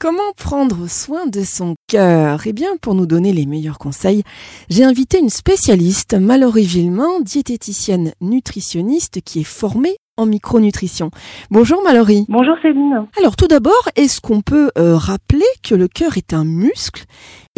[0.00, 2.46] Comment prendre soin de son cœur?
[2.46, 4.22] Eh bien, pour nous donner les meilleurs conseils,
[4.70, 11.10] j'ai invité une spécialiste, Mallory Villemain, diététicienne nutritionniste qui est formée en micronutrition.
[11.50, 12.24] Bonjour Mallory.
[12.30, 13.06] Bonjour Céline.
[13.18, 17.04] Alors tout d'abord, est-ce qu'on peut euh, rappeler que le cœur est un muscle?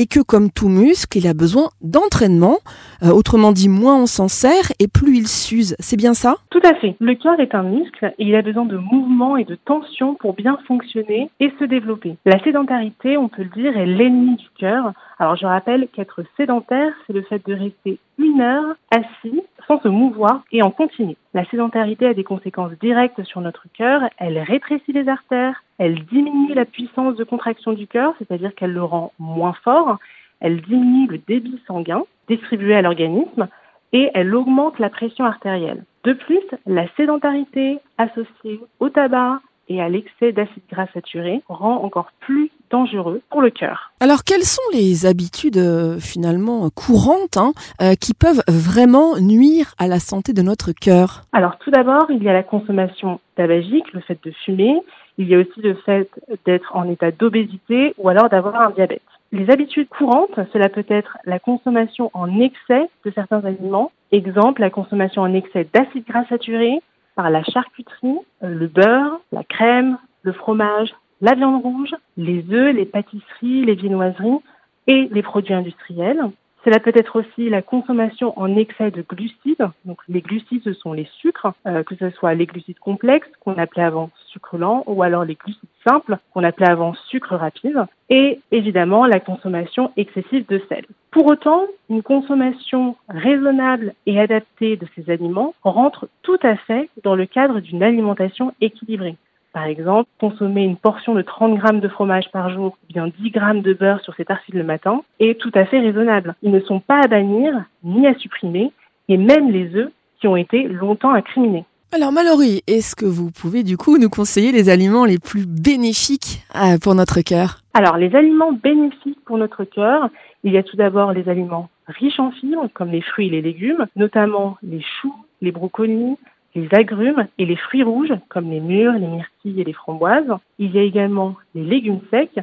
[0.02, 2.58] Et que comme tout muscle, il a besoin d'entraînement
[3.04, 5.76] euh, Autrement dit, moins on s'en sert et plus il s'use.
[5.78, 6.38] C'est bien ça?
[6.50, 6.96] Tout à fait.
[6.98, 10.34] Le cœur est un muscle et il a besoin de mouvement et de tension pour
[10.34, 12.16] bien fonctionner et se développer.
[12.26, 14.92] La sédentarité, on peut le dire, est l'ennemi du cœur.
[15.20, 19.88] Alors je rappelle qu'être sédentaire, c'est le fait de rester une heure assis sans se
[19.88, 21.16] mouvoir et en continu.
[21.34, 24.02] La sédentarité a des conséquences directes sur notre cœur.
[24.18, 28.82] Elle rétrécit les artères, elle diminue la puissance de contraction du cœur, c'est-à-dire qu'elle le
[28.82, 29.98] rend moins fort,
[30.40, 33.48] elle diminue le débit sanguin distribué à l'organisme
[33.92, 35.84] et elle augmente la pression artérielle.
[36.04, 42.10] De plus, la sédentarité associée au tabac et à l'excès d'acide gras saturé rend encore
[42.20, 43.92] plus dangereux pour le cœur.
[44.00, 49.86] Alors quelles sont les habitudes euh, finalement courantes hein, euh, qui peuvent vraiment nuire à
[49.86, 51.22] la santé de notre cœur?
[51.32, 54.74] Alors tout d'abord, il y a la consommation tabagique, le fait de fumer,
[55.18, 56.08] il y a aussi le fait
[56.44, 59.02] d'être en état d'obésité ou alors d'avoir un diabète.
[59.30, 64.70] Les habitudes courantes, cela peut être la consommation en excès de certains aliments, exemple la
[64.70, 66.80] consommation en excès d'acide gras saturé
[67.14, 72.74] par la charcuterie, euh, le beurre, la crème, le fromage, la viande rouge, les œufs,
[72.74, 74.40] les pâtisseries, les viennoiseries
[74.86, 76.30] et les produits industriels.
[76.64, 79.68] Cela peut être aussi la consommation en excès de glucides.
[79.84, 83.58] Donc les glucides, ce sont les sucres, euh, que ce soit les glucides complexes qu'on
[83.58, 87.84] appelait avant sucre lent ou alors les glucides simples qu'on appelait avant sucre rapide.
[88.10, 90.84] Et évidemment la consommation excessive de sel.
[91.10, 97.16] Pour autant, une consommation raisonnable et adaptée de ces aliments rentre tout à fait dans
[97.16, 99.16] le cadre d'une alimentation équilibrée.
[99.52, 103.30] Par exemple, consommer une portion de 30 grammes de fromage par jour ou bien 10
[103.30, 106.34] grammes de beurre sur ses tartines le matin est tout à fait raisonnable.
[106.42, 108.72] Ils ne sont pas à bannir ni à supprimer,
[109.08, 109.90] et même les œufs
[110.20, 111.64] qui ont été longtemps incriminés.
[111.94, 116.42] Alors Mallory, est-ce que vous pouvez du coup nous conseiller les aliments les plus bénéfiques
[116.54, 117.60] euh, pour notre cœur?
[117.74, 120.08] Alors les aliments bénéfiques pour notre cœur,
[120.44, 123.42] il y a tout d'abord les aliments riches en fibres comme les fruits et les
[123.42, 126.16] légumes, notamment les choux, les brocolis,
[126.54, 130.32] les agrumes et les fruits rouges comme les mûres, les myrtilles et les framboises.
[130.58, 132.40] Il y a également les légumes secs.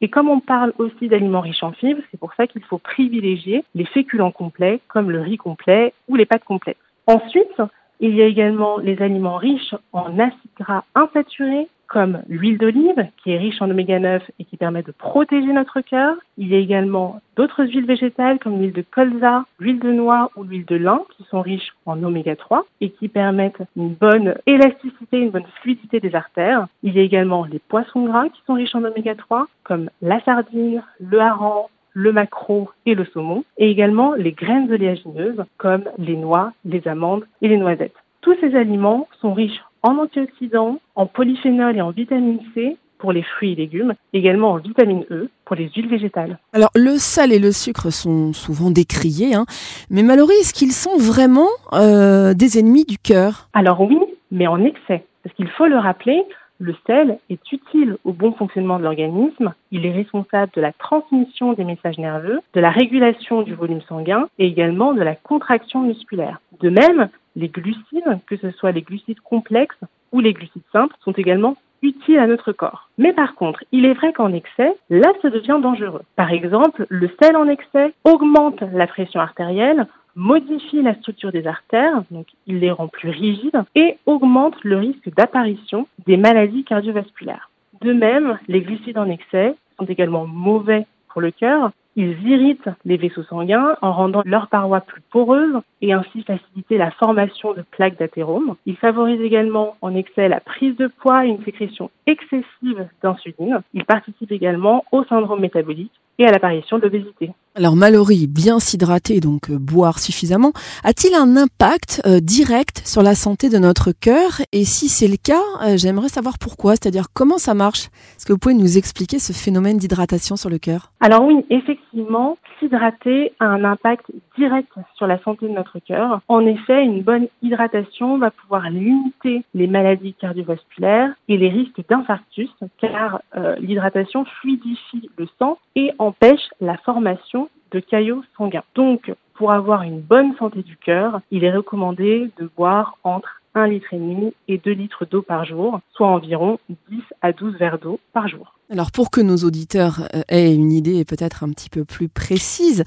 [0.00, 3.64] Et comme on parle aussi d'aliments riches en fibres, c'est pour ça qu'il faut privilégier
[3.74, 6.76] les féculents complets comme le riz complet ou les pâtes complètes.
[7.06, 7.62] Ensuite,
[8.00, 13.32] il y a également les aliments riches en acides gras insaturés comme l'huile d'olive, qui
[13.32, 16.16] est riche en oméga 9 et qui permet de protéger notre cœur.
[16.38, 20.42] Il y a également d'autres huiles végétales comme l'huile de colza, l'huile de noix ou
[20.42, 25.18] l'huile de lin, qui sont riches en oméga 3 et qui permettent une bonne élasticité,
[25.18, 26.66] une bonne fluidité des artères.
[26.82, 30.18] Il y a également les poissons gras qui sont riches en oméga 3, comme la
[30.24, 36.16] sardine, le hareng, le maquereau et le saumon, et également les graines oléagineuses comme les
[36.16, 37.92] noix, les amandes et les noisettes.
[38.22, 43.22] Tous ces aliments sont riches en antioxydants, en polyphénol et en vitamine C pour les
[43.22, 46.38] fruits et légumes, également en vitamine E pour les huiles végétales.
[46.52, 49.44] Alors le sel et le sucre sont souvent décriés, hein,
[49.90, 53.48] mais Mallory, est-ce qu'ils sont vraiment euh, des ennemis du cœur?
[53.54, 53.98] Alors oui,
[54.30, 55.04] mais en excès.
[55.24, 56.22] Parce qu'il faut le rappeler,
[56.62, 59.52] le sel est utile au bon fonctionnement de l'organisme.
[59.72, 64.28] Il est responsable de la transmission des messages nerveux, de la régulation du volume sanguin
[64.38, 66.40] et également de la contraction musculaire.
[66.60, 69.80] De même, les glucides, que ce soit les glucides complexes
[70.12, 72.88] ou les glucides simples, sont également utiles à notre corps.
[72.96, 76.02] Mais par contre, il est vrai qu'en excès, là, ça devient dangereux.
[76.14, 82.02] Par exemple, le sel en excès augmente la pression artérielle, modifie la structure des artères,
[82.10, 87.50] donc il les rend plus rigides, et augmente le risque d'apparition des maladies cardiovasculaires.
[87.80, 91.72] De même, les glucides en excès sont également mauvais pour le cœur.
[91.94, 96.90] Ils irritent les vaisseaux sanguins en rendant leurs parois plus poreuses et ainsi faciliter la
[96.92, 98.54] formation de plaques d'athérome.
[98.64, 103.60] Ils favorisent également en excès la prise de poids et une sécrétion excessive d'insuline.
[103.74, 107.32] Ils participent également au syndrome métabolique et à l'apparition de l'obésité.
[107.54, 110.54] Alors Mallory, bien s'hydrater, donc euh, boire suffisamment,
[110.84, 114.40] a-t-il un impact euh, direct sur la santé de notre cœur?
[114.52, 117.90] Et si c'est le cas, euh, j'aimerais savoir pourquoi, c'est-à-dire comment ça marche?
[118.16, 120.92] Est-ce que vous pouvez nous expliquer ce phénomène d'hydratation sur le cœur?
[121.00, 124.06] Alors oui, effectivement, s'hydrater a un impact
[124.38, 126.22] direct sur la santé de notre cœur.
[126.28, 132.48] En effet, une bonne hydratation va pouvoir limiter les maladies cardiovasculaires et les risques d'infarctus,
[132.80, 133.20] car
[133.58, 137.41] l'hydratation fluidifie le sang et empêche la formation
[137.72, 138.64] de caillots sanguins.
[138.74, 143.66] Donc, pour avoir une bonne santé du cœur, il est recommandé de boire entre 1
[143.66, 146.58] litre et demi et 2 litres d'eau par jour, soit environ
[146.90, 148.54] 10 à 12 verres d'eau par jour.
[148.70, 152.84] Alors pour que nos auditeurs euh, aient une idée peut-être un petit peu plus précise,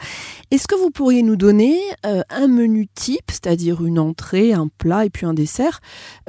[0.49, 5.05] est-ce que vous pourriez nous donner euh, un menu type, c'est-à-dire une entrée, un plat
[5.05, 5.79] et puis un dessert,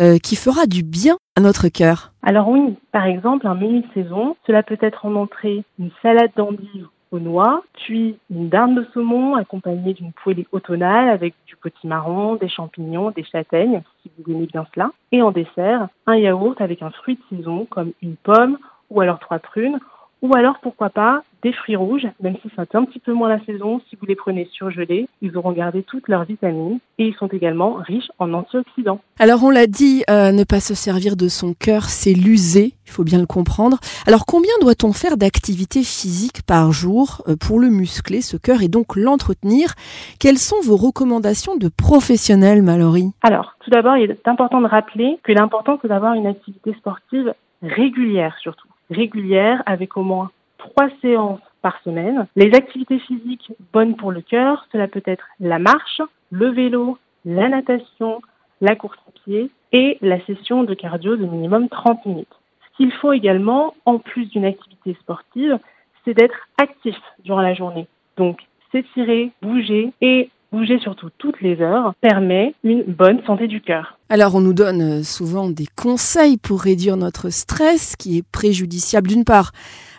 [0.00, 2.12] euh, qui fera du bien à notre cœur?
[2.23, 6.32] Alors oui, par exemple, un menu de saison, cela peut être en entrée une salade
[6.37, 12.37] d'endives aux noix, puis une dinde de saumon accompagnée d'une poêlée automnale avec du potimarron,
[12.37, 14.91] des champignons, des châtaignes, si vous aimez bien cela.
[15.12, 18.58] Et en dessert, un yaourt avec un fruit de saison comme une pomme
[18.91, 19.79] ou alors trois prunes,
[20.23, 23.39] ou alors pourquoi pas des fruits rouges, même si c'est un petit peu moins la
[23.45, 27.29] saison, si vous les prenez surgelés, ils auront gardé toutes leurs vitamines et ils sont
[27.29, 29.01] également riches en antioxydants.
[29.21, 32.91] Alors on l'a dit, euh, ne pas se servir de son cœur, c'est l'user, il
[32.91, 33.79] faut bien le comprendre.
[34.09, 38.69] Alors combien doit-on faire d'activité physique par jour euh, pour le muscler, ce cœur, et
[38.69, 39.75] donc l'entretenir?
[40.19, 43.13] Quelles sont vos recommandations de professionnels, Mallory?
[43.23, 47.35] Alors, tout d'abord, il est important de rappeler que l'important c'est d'avoir une activité sportive
[47.63, 50.31] régulière surtout régulière avec au moins
[50.71, 52.27] trois séances par semaine.
[52.37, 57.49] Les activités physiques bonnes pour le cœur, cela peut être la marche, le vélo, la
[57.49, 58.21] natation,
[58.61, 62.29] la course à pied et la session de cardio de minimum 30 minutes.
[62.61, 65.59] Ce qu'il faut également, en plus d'une activité sportive,
[66.05, 67.87] c'est d'être actif durant la journée.
[68.17, 68.39] Donc,
[68.73, 73.99] s'étirer, bouger et bouger surtout toutes les heures permet une bonne santé du cœur.
[74.09, 79.25] Alors on nous donne souvent des conseils pour réduire notre stress qui est préjudiciable d'une
[79.25, 79.53] part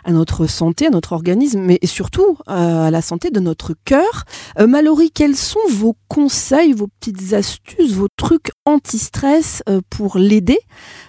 [0.04, 4.24] à notre santé, à notre organisme, mais surtout euh, à la santé de notre cœur.
[4.58, 10.58] Euh, Mallory, quels sont vos conseils, vos petites astuces, vos trucs anti-stress pour l'aider,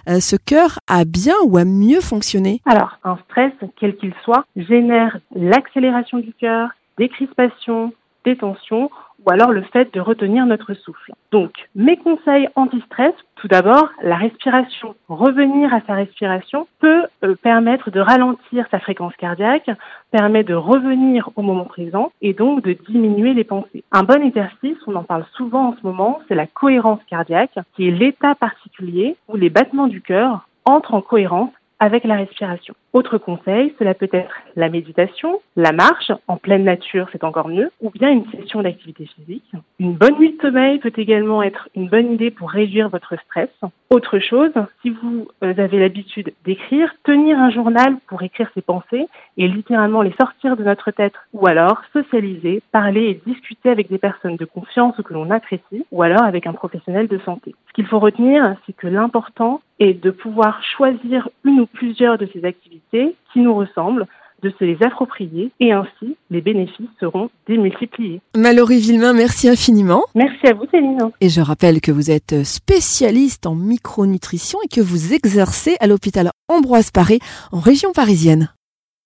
[0.06, 2.60] ce cœur, à bien ou à mieux fonctionner?
[2.66, 7.92] Alors, un stress, quel qu'il soit, génère l'accélération du cœur, des crispations,
[8.24, 8.90] des tensions
[9.24, 11.12] ou alors le fait de retenir notre souffle.
[11.30, 14.94] Donc, mes conseils anti-stress, tout d'abord, la respiration.
[15.08, 19.70] Revenir à sa respiration peut euh, permettre de ralentir sa fréquence cardiaque,
[20.10, 23.84] permet de revenir au moment présent et donc de diminuer les pensées.
[23.92, 27.88] Un bon exercice, on en parle souvent en ce moment, c'est la cohérence cardiaque, qui
[27.88, 32.74] est l'état particulier où les battements du cœur entrent en cohérence avec la respiration.
[32.92, 37.70] Autre conseil, cela peut être la méditation, la marche en pleine nature, c'est encore mieux,
[37.80, 39.52] ou bien une session d'activité physique.
[39.78, 43.48] Une bonne nuit de sommeil peut également être une bonne idée pour réduire votre stress.
[43.90, 44.52] Autre chose,
[44.82, 49.06] si vous euh, avez l'habitude d'écrire, tenir un journal pour écrire ses pensées
[49.36, 53.98] et littéralement les sortir de notre tête, ou alors socialiser, parler et discuter avec des
[53.98, 57.54] personnes de confiance ou que l'on apprécie, ou alors avec un professionnel de santé.
[57.68, 62.28] Ce qu'il faut retenir, c'est que l'important est de pouvoir choisir une ou plusieurs de
[62.32, 62.44] ces
[62.80, 64.06] activités qui nous ressemblent,
[64.42, 68.20] de se les approprier et ainsi les bénéfices seront démultipliés.
[68.36, 70.04] Mallory Villemain, merci infiniment.
[70.14, 70.98] Merci à vous Céline.
[71.20, 76.30] Et je rappelle que vous êtes spécialiste en micronutrition et que vous exercez à l'hôpital
[76.48, 77.18] Ambroise Paré
[77.52, 78.50] en région parisienne.